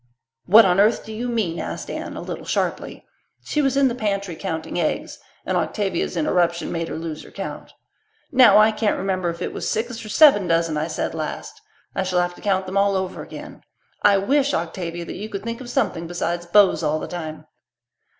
"What 0.47 0.65
on 0.65 0.79
earth 0.79 1.05
do 1.05 1.13
you 1.13 1.27
mean?" 1.29 1.59
asked 1.59 1.87
Anne, 1.91 2.17
a 2.17 2.21
little 2.23 2.43
sharply. 2.43 3.05
She 3.43 3.61
was 3.61 3.77
in 3.77 3.87
the 3.87 3.93
pantry 3.93 4.35
counting 4.35 4.79
eggs, 4.79 5.19
and 5.45 5.55
Octavia's 5.55 6.17
interruption 6.17 6.71
made 6.71 6.87
her 6.87 6.97
lose 6.97 7.21
her 7.21 7.29
count. 7.29 7.71
"Now 8.31 8.57
I 8.57 8.71
can't 8.71 8.97
remember 8.97 9.31
whether 9.31 9.45
it 9.45 9.53
was 9.53 9.69
six 9.69 10.03
or 10.03 10.09
seven 10.09 10.47
dozen 10.47 10.75
I 10.75 10.87
said 10.87 11.13
last. 11.13 11.61
I 11.93 12.01
shall 12.01 12.19
have 12.19 12.33
to 12.33 12.41
count 12.41 12.65
them 12.65 12.77
all 12.79 12.95
over 12.95 13.21
again. 13.21 13.61
I 14.01 14.17
wish, 14.17 14.55
Octavia, 14.55 15.05
that 15.05 15.17
you 15.17 15.29
could 15.29 15.43
think 15.43 15.61
of 15.61 15.69
something 15.69 16.07
besides 16.07 16.47
beaus 16.47 16.81
all 16.81 16.97
the 16.99 17.07
time." 17.07 17.45